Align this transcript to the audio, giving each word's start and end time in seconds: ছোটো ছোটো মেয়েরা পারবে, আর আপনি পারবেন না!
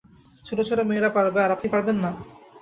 ছোটো 0.45 0.63
ছোটো 0.69 0.83
মেয়েরা 0.85 1.09
পারবে, 1.15 1.39
আর 1.41 1.51
আপনি 1.55 1.67
পারবেন 1.73 1.97
না! 2.03 2.11